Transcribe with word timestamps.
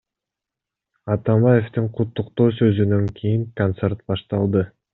Атамбаевдин 1.15 1.91
куттуктоо 1.99 2.47
сөзүнөн 2.63 3.07
кийин 3.21 3.45
концерт 3.61 4.03
башталды. 4.13 4.69